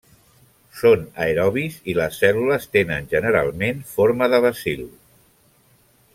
Són 0.77 1.03
aerobis 1.25 1.77
i 1.93 1.95
les 1.99 2.17
cèl·lules 2.23 2.65
tenen 2.77 3.07
generalment 3.15 3.85
forma 3.93 4.31
de 4.35 4.41
bacil. 4.49 4.85